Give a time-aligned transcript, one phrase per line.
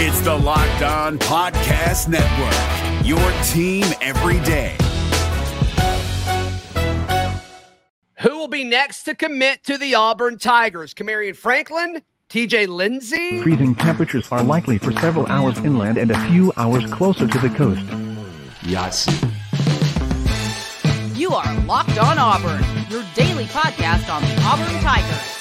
[0.00, 4.76] It's the Locked On Podcast Network, your team every day.
[8.20, 10.94] Who will be next to commit to the Auburn Tigers?
[10.94, 13.42] Kamarion Franklin, TJ Lindsey?
[13.42, 17.48] Freezing temperatures are likely for several hours inland and a few hours closer to the
[17.48, 17.84] coast.
[18.60, 19.18] Yahtzee.
[21.18, 25.37] You are Locked On Auburn, your daily podcast on the Auburn Tigers.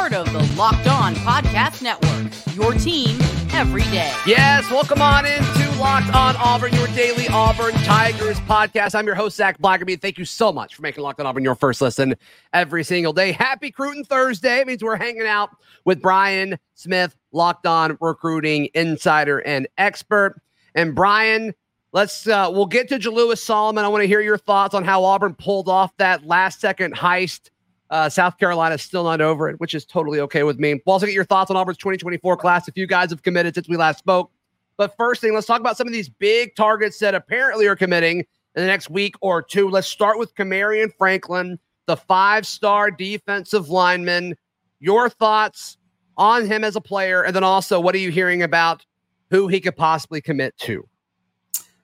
[0.00, 3.20] Part of the Locked On Podcast Network, your team
[3.52, 4.10] every day.
[4.24, 8.94] Yes, welcome on into Locked On Auburn, your daily Auburn Tigers podcast.
[8.94, 10.00] I'm your host, Zac Blackerby.
[10.00, 12.14] Thank you so much for making Locked On Auburn your first listen
[12.54, 13.32] every single day.
[13.32, 14.60] Happy Cruton Thursday.
[14.60, 15.50] It means we're hanging out
[15.84, 20.40] with Brian Smith, Locked On Recruiting Insider and Expert.
[20.74, 21.52] And Brian,
[21.92, 23.84] let's uh, we'll get to Jalewis Solomon.
[23.84, 27.50] I want to hear your thoughts on how Auburn pulled off that last second heist.
[27.90, 30.74] Uh, South Carolina is still not over it, which is totally okay with me.
[30.86, 32.68] We'll also get your thoughts on Auburn's 2024 class.
[32.68, 34.30] A few guys have committed since we last spoke.
[34.76, 38.20] But first thing, let's talk about some of these big targets that apparently are committing
[38.20, 38.26] in
[38.62, 39.68] the next week or two.
[39.68, 44.36] Let's start with Kamarion Franklin, the five star defensive lineman.
[44.78, 45.76] Your thoughts
[46.16, 48.86] on him as a player, and then also what are you hearing about
[49.30, 50.86] who he could possibly commit to?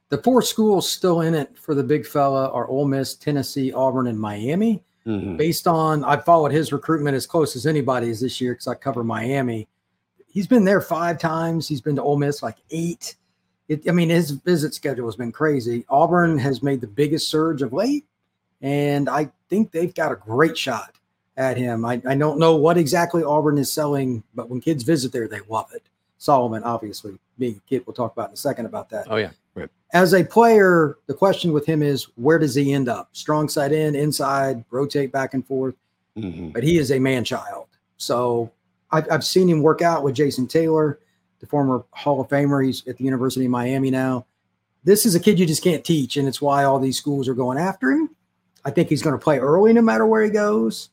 [0.09, 4.07] The four schools still in it for the big fella are Ole Miss, Tennessee, Auburn,
[4.07, 4.83] and Miami.
[5.07, 5.37] Mm-hmm.
[5.37, 9.05] Based on, I followed his recruitment as close as anybody's this year because I cover
[9.05, 9.69] Miami.
[10.27, 11.69] He's been there five times.
[11.69, 13.15] He's been to Ole Miss like eight.
[13.69, 15.85] It, I mean, his visit schedule has been crazy.
[15.89, 18.05] Auburn has made the biggest surge of late,
[18.61, 20.93] and I think they've got a great shot
[21.37, 21.85] at him.
[21.85, 25.41] I, I don't know what exactly Auburn is selling, but when kids visit there, they
[25.49, 25.83] love it.
[26.19, 29.07] Solomon, obviously, being a kid, we'll talk about in a second about that.
[29.11, 29.31] Oh, yeah.
[29.55, 29.69] Right.
[29.93, 33.11] As a player, the question with him is where does he end up?
[33.13, 35.75] Strong side in, inside, rotate back and forth.
[36.17, 36.51] Mm-hmm.
[36.51, 37.67] But he is a man child.
[37.99, 38.51] So
[38.91, 40.99] I've, I've seen him work out with Jason Taylor,
[41.41, 42.65] the former Hall of Famer.
[42.65, 44.27] He's at the University of Miami now.
[44.85, 47.35] This is a kid you just can't teach, and it's why all these schools are
[47.35, 48.09] going after him.
[48.65, 50.91] I think he's going to play early no matter where he goes.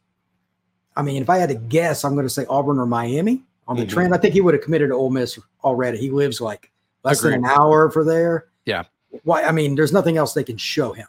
[0.96, 3.75] I mean, if I had to guess, I'm going to say Auburn or Miami on
[3.75, 3.91] the mm-hmm.
[3.91, 4.13] trend.
[4.13, 5.97] I think he would have committed to Ole Miss already.
[5.97, 6.72] He lives like
[7.03, 7.34] less Agreed.
[7.34, 8.47] than an hour for there.
[8.66, 8.84] Yeah.
[9.24, 9.44] Why?
[9.44, 11.07] I mean, there's nothing else they can show him.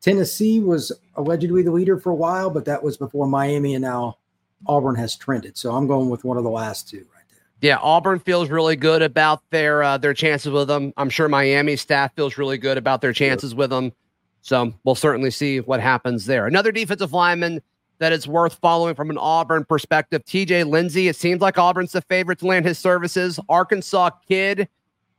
[0.00, 4.18] Tennessee was allegedly the leader for a while, but that was before Miami, and now
[4.66, 5.56] Auburn has trended.
[5.56, 7.40] So I'm going with one of the last two right there.
[7.60, 10.92] Yeah, Auburn feels really good about their uh, their chances with them.
[10.96, 13.58] I'm sure Miami staff feels really good about their chances sure.
[13.58, 13.92] with them.
[14.40, 16.46] So we'll certainly see what happens there.
[16.46, 17.60] Another defensive lineman
[17.98, 20.24] that is worth following from an Auburn perspective.
[20.24, 21.08] TJ Lindsey.
[21.08, 23.40] It seems like Auburn's the favorite to land his services.
[23.48, 24.68] Arkansas kid.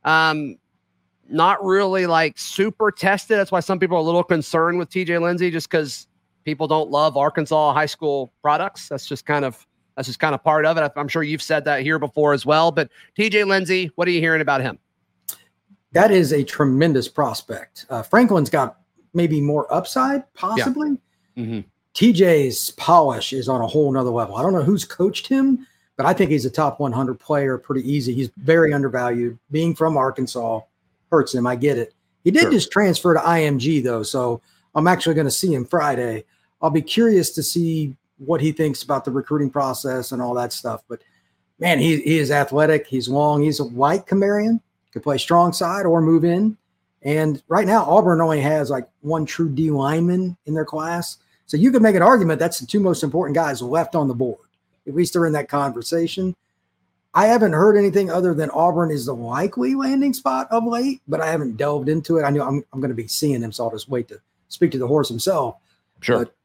[0.04, 0.56] Um,
[1.28, 3.38] not really like super tested.
[3.38, 6.06] That's why some people are a little concerned with TJ Lindsey, just because
[6.44, 8.88] people don't love Arkansas high school products.
[8.88, 10.92] That's just kind of that's just kind of part of it.
[10.96, 12.72] I'm sure you've said that here before as well.
[12.72, 14.78] But TJ Lindsey, what are you hearing about him?
[15.92, 17.84] That is a tremendous prospect.
[17.90, 18.78] Uh, Franklin's got
[19.12, 20.96] maybe more upside, possibly.
[21.34, 21.44] Yeah.
[21.44, 21.60] Mm-hmm.
[22.00, 24.34] TJ's polish is on a whole nother level.
[24.34, 25.66] I don't know who's coached him,
[25.98, 28.14] but I think he's a top 100 player pretty easy.
[28.14, 29.38] He's very undervalued.
[29.50, 30.62] Being from Arkansas
[31.10, 31.46] hurts him.
[31.46, 31.92] I get it.
[32.24, 32.52] He did sure.
[32.52, 34.40] just transfer to IMG though, so
[34.74, 36.24] I'm actually going to see him Friday.
[36.62, 40.54] I'll be curious to see what he thinks about the recruiting process and all that
[40.54, 40.82] stuff.
[40.88, 41.02] But
[41.58, 42.86] man, he, he is athletic.
[42.86, 43.42] He's long.
[43.42, 44.62] He's a white Kamarion.
[44.94, 46.56] Could play strong side or move in.
[47.02, 51.18] And right now, Auburn only has like one true D lineman in their class.
[51.50, 54.14] So you could make an argument that's the two most important guys left on the
[54.14, 54.46] board.
[54.86, 56.36] At least they're in that conversation.
[57.12, 61.20] I haven't heard anything other than Auburn is the likely landing spot of late, but
[61.20, 62.22] I haven't delved into it.
[62.22, 64.70] I know I'm, I'm going to be seeing him, so I'll just wait to speak
[64.70, 65.56] to the horse himself.
[66.00, 66.20] Sure.
[66.20, 66.36] But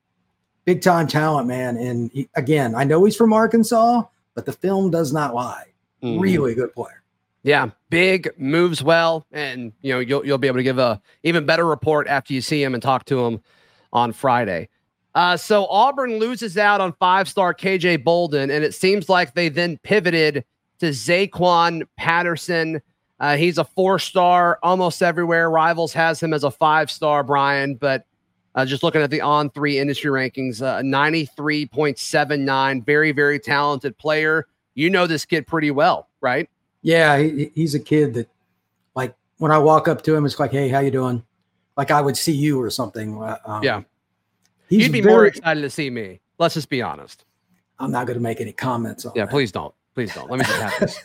[0.65, 1.77] big time talent, man.
[1.77, 4.01] And he, again, I know he's from Arkansas,
[4.33, 5.65] but the film does not lie.
[6.01, 6.19] Mm-hmm.
[6.19, 7.03] Really good player.
[7.43, 11.45] Yeah, big moves well, and you know you'll you'll be able to give a even
[11.45, 13.39] better report after you see him and talk to him
[13.93, 14.67] on Friday.
[15.15, 19.47] Uh, so Auburn loses out on five star KJ Bolden, and it seems like they
[19.47, 20.43] then pivoted
[20.79, 22.81] to Zaquan Patterson.
[23.21, 25.49] Uh, he's a four star almost everywhere.
[25.49, 28.05] Rivals has him as a five star, Brian, but
[28.55, 34.47] uh, just looking at the on three industry rankings, uh, 93.79, very, very talented player.
[34.73, 36.49] You know this kid pretty well, right?
[36.81, 38.27] Yeah, he, he's a kid that,
[38.95, 41.23] like, when I walk up to him, it's like, hey, how you doing?
[41.77, 43.21] Like I would see you or something.
[43.21, 43.81] Uh, um, yeah.
[44.69, 46.19] You'd be very, more excited to see me.
[46.37, 47.25] Let's just be honest.
[47.79, 49.31] I'm not going to make any comments on Yeah, that.
[49.31, 49.73] please don't.
[49.93, 50.29] Please don't.
[50.29, 50.99] Let me just have this.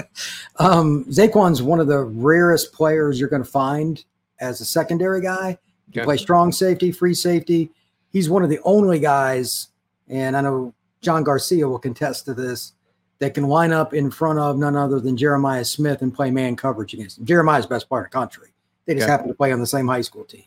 [0.56, 4.02] um, Zaquan's one of the rarest players you're going to find
[4.40, 5.58] as a secondary guy.
[5.90, 6.04] He okay.
[6.04, 7.70] play strong safety, free safety.
[8.10, 9.68] He's one of the only guys,
[10.08, 12.72] and I know John Garcia will contest to this,
[13.18, 16.56] that can line up in front of none other than Jeremiah Smith and play man
[16.56, 17.26] coverage against him.
[17.26, 18.48] Jeremiah's best player in the country.
[18.86, 20.44] They just happen to play on the same high school team.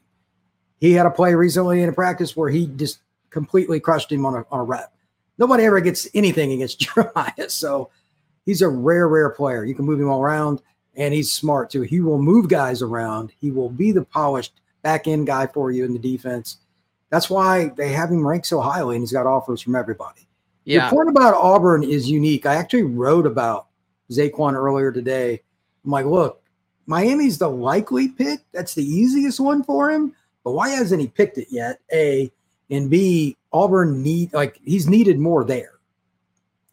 [0.83, 2.99] He had a play recently in a practice where he just
[3.29, 4.93] completely crushed him on a, on a rep.
[5.37, 7.47] Nobody ever gets anything against Jeremiah.
[7.47, 7.89] So
[8.45, 9.63] he's a rare, rare player.
[9.63, 10.61] You can move him all around,
[10.97, 11.83] and he's smart too.
[11.83, 13.31] He will move guys around.
[13.39, 16.57] He will be the polished back end guy for you in the defense.
[17.09, 20.27] That's why they have him ranked so highly, and he's got offers from everybody.
[20.65, 20.81] Yeah.
[20.81, 22.45] Your point about Auburn is unique.
[22.45, 23.67] I actually wrote about
[24.11, 25.41] Zaquan earlier today.
[25.85, 26.43] I'm like, look,
[26.87, 28.41] Miami's the likely pick.
[28.51, 30.13] That's the easiest one for him.
[30.43, 31.79] But why hasn't he picked it yet?
[31.91, 32.31] A
[32.69, 35.79] and B, Auburn need like he's needed more there.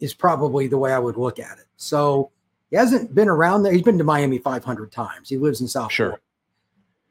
[0.00, 1.66] Is probably the way I would look at it.
[1.76, 2.30] So
[2.70, 3.72] he hasn't been around there.
[3.72, 5.28] He's been to Miami 500 times.
[5.28, 6.06] He lives in South sure.
[6.06, 6.22] Florida.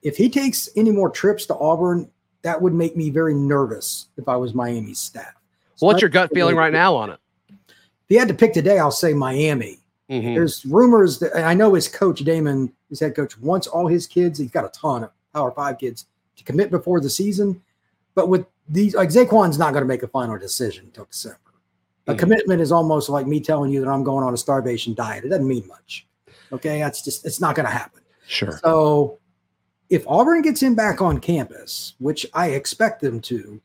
[0.01, 2.09] If he takes any more trips to Auburn,
[2.41, 5.33] that would make me very nervous if I was Miami's staff.
[5.75, 7.19] So What's your gut feeling right now on it?
[7.49, 7.65] If
[8.07, 9.79] he had to pick today, I'll say Miami.
[10.09, 10.33] Mm-hmm.
[10.33, 14.39] There's rumors that I know his coach Damon, his head coach, wants all his kids.
[14.39, 16.07] He's got a ton of Power Five kids
[16.39, 17.61] to commit before the season.
[18.15, 21.37] But with these, like Zaquan's not going to make a final decision until December.
[22.07, 22.19] A mm-hmm.
[22.19, 25.25] commitment is almost like me telling you that I'm going on a starvation diet.
[25.25, 26.07] It doesn't mean much.
[26.51, 28.01] Okay, that's just it's not going to happen.
[28.25, 28.59] Sure.
[28.63, 29.19] So
[29.89, 33.61] if Auburn gets him back on campus, which I expect them to,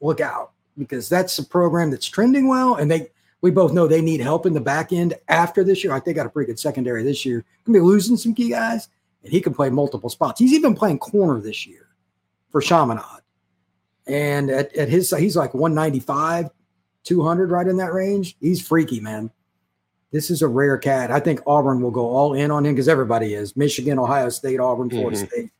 [0.00, 3.10] look out because that's a program that's trending well, and they
[3.40, 5.92] we both know they need help in the back end after this year.
[5.92, 7.44] I think they got a pretty good secondary this year.
[7.64, 8.88] Gonna be losing some key guys,
[9.24, 10.38] and he can play multiple spots.
[10.38, 11.88] He's even playing corner this year
[12.50, 13.22] for Chaminade.
[14.06, 16.50] And at, at his he's like 195,
[17.04, 18.36] 200, right in that range.
[18.40, 19.30] He's freaky, man.
[20.12, 21.10] This is a rare cat.
[21.10, 23.56] I think Auburn will go all in on him because everybody is.
[23.56, 25.26] Michigan, Ohio State, Auburn, Florida mm-hmm.
[25.26, 25.50] State.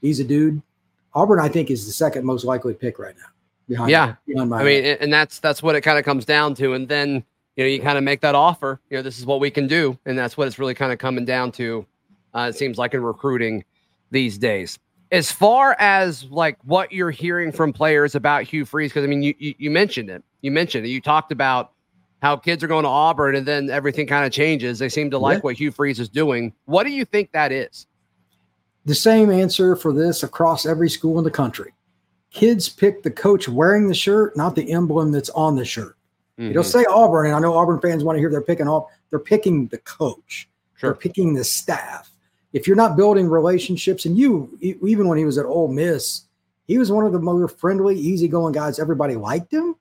[0.00, 0.62] He's a dude.
[1.14, 3.24] Auburn, I think, is the second most likely pick right now.
[3.66, 6.74] Behind yeah, behind I mean, and that's that's what it kind of comes down to.
[6.74, 7.24] And then
[7.56, 8.78] you know you kind of make that offer.
[8.90, 10.98] You know, this is what we can do, and that's what it's really kind of
[10.98, 11.86] coming down to.
[12.34, 13.64] Uh, it seems like in recruiting
[14.10, 14.78] these days
[15.14, 19.22] as far as like what you're hearing from players about Hugh Freeze, because I mean,
[19.22, 20.24] you, you, you mentioned it.
[20.40, 20.88] You mentioned it.
[20.88, 21.70] You talked about
[22.20, 24.80] how kids are going to Auburn, and then everything kind of changes.
[24.80, 25.42] They seem to like yeah.
[25.42, 26.52] what Hugh Freeze is doing.
[26.64, 27.86] What do you think that is?
[28.86, 31.72] The same answer for this across every school in the country.
[32.30, 35.96] Kids pick the coach wearing the shirt, not the emblem that's on the shirt.
[36.40, 36.50] Mm-hmm.
[36.50, 38.90] It'll say Auburn, and I know Auburn fans want to hear they're picking off.
[39.10, 40.48] They're picking the coach.
[40.74, 40.90] Sure.
[40.90, 42.10] They're picking the staff
[42.54, 46.22] if you're not building relationships, and you even when he was at Ole Miss,
[46.66, 48.78] he was one of the more friendly, easygoing guys.
[48.78, 49.76] Everybody liked him,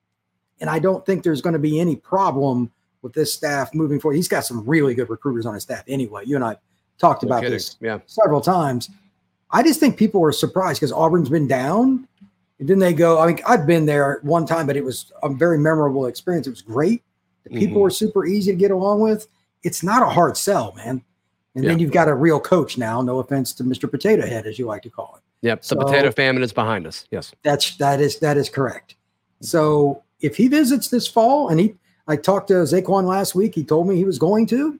[0.59, 2.71] and I don't think there's going to be any problem
[3.03, 4.15] with this staff moving forward.
[4.15, 5.83] He's got some really good recruiters on his staff.
[5.87, 6.57] Anyway, you and I
[6.97, 7.53] talked no about kidding.
[7.53, 7.99] this yeah.
[8.07, 8.89] several times.
[9.51, 12.07] I just think people were surprised because Auburn's been down.
[12.59, 15.29] And then they go, I mean, I've been there one time, but it was a
[15.29, 16.47] very memorable experience.
[16.47, 17.03] It was great.
[17.43, 17.79] The people mm-hmm.
[17.81, 19.27] were super easy to get along with.
[19.63, 21.03] It's not a hard sell, man.
[21.55, 21.71] And yeah.
[21.71, 23.01] then you've got a real coach now.
[23.01, 23.89] No offense to Mr.
[23.89, 25.47] Potato Head, as you like to call it.
[25.47, 27.05] Yep, so, the potato famine is behind us.
[27.11, 28.95] Yes, that's that is that is correct.
[29.41, 31.75] So if he visits this fall, and he,
[32.07, 33.53] I talked to Zaquan last week.
[33.53, 34.79] He told me he was going to.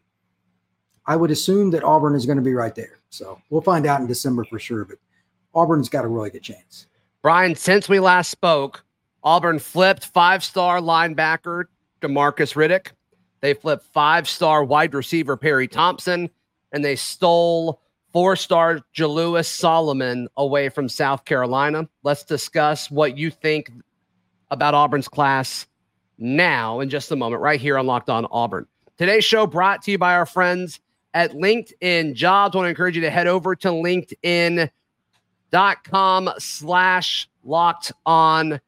[1.06, 3.00] I would assume that Auburn is going to be right there.
[3.10, 4.86] So we'll find out in December for sure.
[4.86, 4.98] But
[5.54, 6.88] Auburn's got a really good chance.
[7.22, 8.86] Brian, since we last spoke,
[9.22, 11.66] Auburn flipped five-star linebacker
[12.02, 12.92] Demarcus Riddick.
[13.42, 16.30] They flipped five-star wide receiver Perry Thompson
[16.74, 17.80] and they stole
[18.12, 21.88] four star Jalewis Solomon away from South Carolina.
[22.04, 23.72] Let's discuss what you think
[24.52, 25.66] about Auburn's class
[26.18, 28.68] now in just a moment, right here on Locked On Auburn.
[28.98, 30.80] Today's show brought to you by our friends
[31.14, 32.56] at LinkedIn Jobs.
[32.56, 34.70] I want to encourage you to head over to linkedin.com
[36.38, 38.62] slash locked on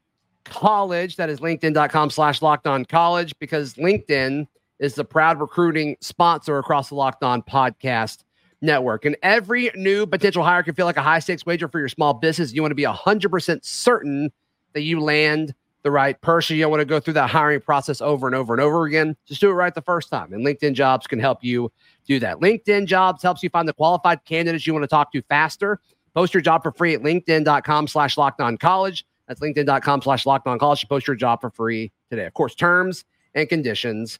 [0.43, 1.15] college.
[1.17, 4.47] That is linkedin.com slash locked on college because LinkedIn
[4.79, 8.24] is the proud recruiting sponsor across the Locked On Podcast
[8.62, 9.05] Network.
[9.05, 12.13] And every new potential hire can feel like a high stakes wager for your small
[12.13, 12.53] business.
[12.53, 14.32] You want to be 100% certain
[14.74, 15.53] that you land
[15.84, 16.55] the right person.
[16.55, 19.15] You don't want to go through that hiring process over and over and over again.
[19.27, 20.34] Just do it right the first time.
[20.34, 21.72] And LinkedIn Jobs can help you
[22.08, 22.38] do that.
[22.38, 25.79] LinkedIn Jobs helps you find the qualified candidates you want to talk to faster.
[26.15, 29.05] Post your job for free at linkedin.com slash locked on college.
[29.27, 30.88] That's linkedin.com slash locked on college.
[30.88, 32.25] Post your job for free today.
[32.25, 33.05] Of course, terms
[33.36, 34.20] and conditions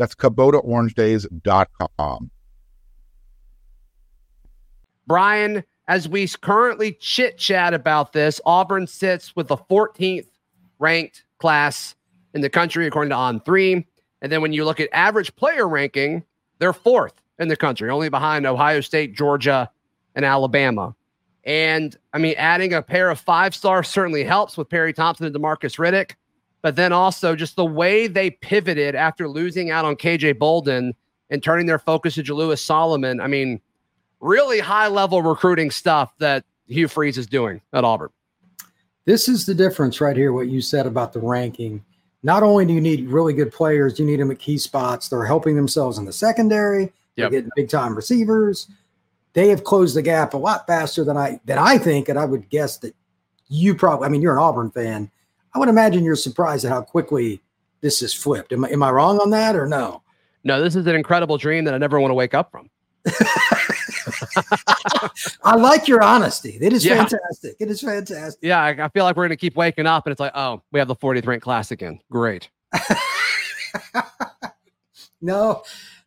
[0.00, 2.30] That's KubotaOrangeDays.com.
[5.06, 10.24] Brian, as we currently chit chat about this, Auburn sits with the 14th
[10.78, 11.94] ranked class
[12.32, 13.84] in the country, according to On3.
[14.22, 16.24] And then when you look at average player ranking,
[16.60, 19.70] they're fourth in the country, only behind Ohio State, Georgia,
[20.14, 20.96] and Alabama.
[21.44, 25.34] And I mean, adding a pair of five stars certainly helps with Perry Thompson and
[25.34, 26.12] Demarcus Riddick.
[26.62, 30.94] But then also just the way they pivoted after losing out on KJ Bolden
[31.30, 33.20] and turning their focus to Jalewis Solomon.
[33.20, 33.60] I mean,
[34.20, 38.10] really high level recruiting stuff that Hugh Freeze is doing at Auburn.
[39.06, 41.82] This is the difference right here, what you said about the ranking.
[42.22, 45.08] Not only do you need really good players, you need them at key spots.
[45.08, 46.92] They're helping themselves in the secondary.
[47.16, 47.30] They're Yep.
[47.32, 48.68] getting big time receivers.
[49.32, 52.24] They have closed the gap a lot faster than I than I think, and I
[52.24, 52.94] would guess that
[53.48, 54.06] you probably.
[54.06, 55.10] I mean, you're an Auburn fan.
[55.54, 57.40] I would imagine you're surprised at how quickly
[57.80, 58.52] this is flipped.
[58.52, 60.02] Am I, am I wrong on that or no?
[60.44, 62.70] No, this is an incredible dream that I never want to wake up from.
[65.44, 66.58] I like your honesty.
[66.60, 66.96] It is Yeah.
[66.96, 67.56] fantastic.
[67.58, 68.38] It is fantastic.
[68.42, 70.62] Yeah, I, I feel like we're going to keep waking up and it's like, oh,
[70.72, 72.00] we have the 40th ranked class again.
[72.10, 72.48] Great.
[75.22, 75.62] No,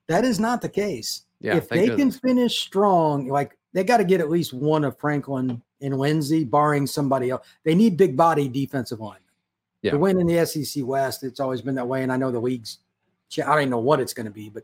[0.08, 1.22] that is not the case.
[1.40, 2.18] Yeah, if they goodness.
[2.18, 6.44] can finish strong, like they got to get at least one of Franklin and Lindsey,
[6.44, 7.46] barring somebody else.
[7.64, 9.22] They need big body defensive linemen.
[9.84, 9.92] Yeah.
[9.92, 12.04] To win in the SEC West, it's always been that way.
[12.04, 12.80] And I know the league's,
[13.38, 14.64] I don't even know what it's going to be, but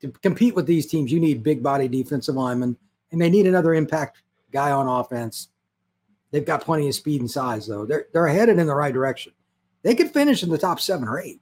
[0.00, 2.76] to compete with these teams, you need big body defensive linemen,
[3.12, 5.48] and they need another impact guy on offense.
[6.30, 7.84] They've got plenty of speed and size, though.
[7.84, 9.32] They're they're headed in the right direction.
[9.82, 11.40] They could finish in the top seven or eight.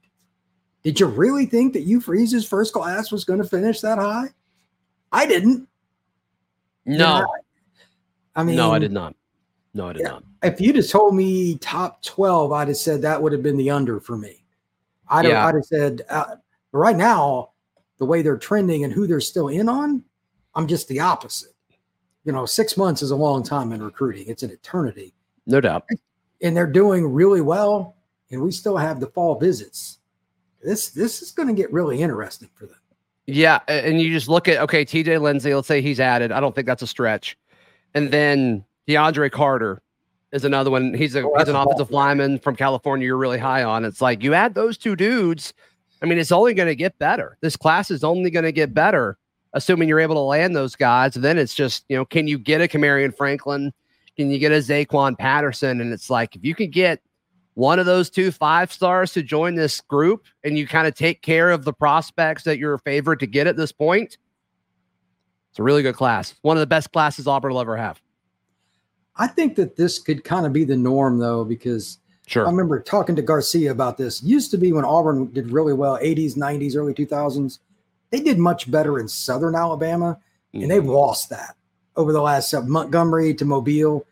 [0.83, 4.29] Did you really think that Hugh Freeze's first class was going to finish that high?
[5.11, 5.67] I didn't.
[6.85, 7.25] No,
[8.35, 9.15] I mean, no, I did not.
[9.73, 10.09] No, I did Yeah.
[10.09, 10.23] not.
[10.43, 13.69] If you'd have told me top 12, I'd have said that would have been the
[13.69, 14.43] under for me.
[15.09, 16.35] I'd, have, I'd have said, uh,
[16.71, 17.51] right now,
[17.97, 20.03] the way they're trending and who they're still in on,
[20.55, 21.53] I'm just the opposite.
[22.25, 25.13] You know, six months is a long time in recruiting, it's an eternity.
[25.45, 25.85] No doubt.
[26.41, 27.95] And they're doing really well.
[28.31, 29.97] And we still have the fall visits.
[30.63, 32.75] This this is going to get really interesting for them.
[33.25, 35.53] Yeah, and you just look at okay, TJ Lindsey.
[35.55, 36.31] Let's say he's added.
[36.31, 37.37] I don't think that's a stretch.
[37.95, 39.81] And then DeAndre Carter
[40.31, 40.95] is another one.
[40.95, 43.05] He's a Oh, he's an offensive lineman from California.
[43.05, 43.85] You're really high on.
[43.85, 45.53] It's like you add those two dudes.
[46.01, 47.37] I mean, it's only going to get better.
[47.41, 49.17] This class is only going to get better,
[49.53, 51.15] assuming you're able to land those guys.
[51.15, 53.71] And then it's just you know, can you get a Kamarion Franklin?
[54.17, 55.81] Can you get a Zaquan Patterson?
[55.81, 56.99] And it's like if you can get
[57.53, 61.21] one of those two five stars to join this group and you kind of take
[61.21, 64.17] care of the prospects that you're favored to get at this point,
[65.51, 66.33] it's a really good class.
[66.41, 68.01] One of the best classes Auburn will ever have.
[69.19, 72.45] I think that this could kind of be the norm, though, because Sure.
[72.45, 74.21] I remember talking to Garcia about this.
[74.21, 77.57] Used to be when Auburn did really well, 80s, 90s, early 2000s.
[78.11, 80.17] They did much better in Southern Alabama,
[80.53, 81.55] and they've lost that
[81.95, 84.05] over the last uh, Montgomery to Mobile.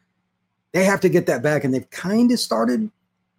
[0.72, 2.90] They have to get that back, and they've kind of started.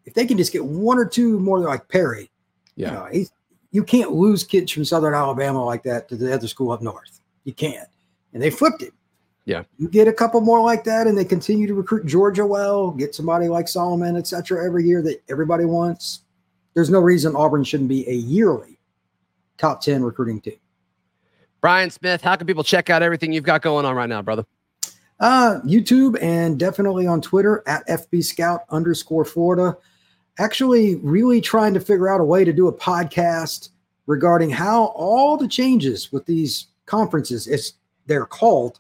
[0.04, 2.30] If they can just get one or two more like Perry,
[2.76, 3.08] Yeah.
[3.12, 3.26] you know,
[3.72, 7.20] you can't lose kids from Southern Alabama like that to the other school up north.
[7.44, 7.88] You can't,
[8.32, 8.92] and they flipped it.
[9.48, 9.62] Yeah.
[9.78, 13.14] You get a couple more like that, and they continue to recruit Georgia well, get
[13.14, 16.20] somebody like Solomon, et cetera, every year that everybody wants.
[16.74, 18.78] There's no reason Auburn shouldn't be a yearly
[19.56, 20.58] top 10 recruiting team.
[21.62, 24.44] Brian Smith, how can people check out everything you've got going on right now, brother?
[25.18, 29.78] Uh, YouTube and definitely on Twitter at FB Scout underscore Florida.
[30.38, 33.70] Actually, really trying to figure out a way to do a podcast
[34.06, 37.72] regarding how all the changes with these conferences, as
[38.04, 38.78] they're called,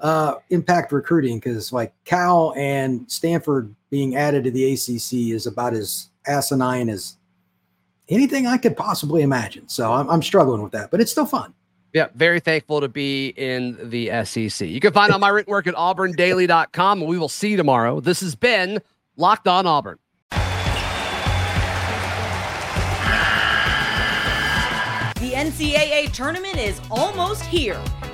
[0.00, 1.38] uh, impact recruiting.
[1.38, 7.16] Because like Cal and Stanford being added to the ACC is about as asinine as
[8.08, 9.68] anything I could possibly imagine.
[9.68, 11.54] So I'm, I'm struggling with that, but it's still fun.
[11.92, 14.68] Yeah, very thankful to be in the SEC.
[14.68, 18.00] You can find out my written work at auburndaily.com, and we will see you tomorrow.
[18.00, 18.82] This has been
[19.16, 19.98] Locked On Auburn.
[25.20, 27.82] The NCAA tournament is almost here,